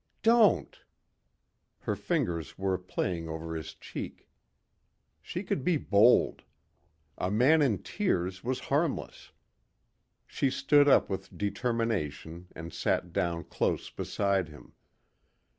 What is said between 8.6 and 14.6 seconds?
harmless. She stood up with determination and sat down close beside